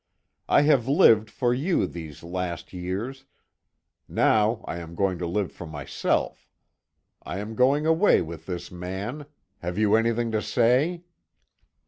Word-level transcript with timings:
I 0.49 0.63
have 0.63 0.87
lived 0.87 1.29
for 1.29 1.53
you 1.53 1.85
these 1.85 2.23
last 2.23 2.73
years 2.73 3.25
now 4.07 4.65
I 4.67 4.79
am 4.79 4.95
going 4.95 5.19
to 5.19 5.27
live 5.27 5.51
for 5.51 5.67
myself. 5.67 6.49
I 7.21 7.37
am 7.37 7.53
going 7.53 7.85
away 7.85 8.19
with 8.23 8.47
this 8.47 8.71
man. 8.71 9.27
Have 9.59 9.77
you 9.77 9.93
anything 9.93 10.31
to 10.31 10.41
say?" 10.41 11.03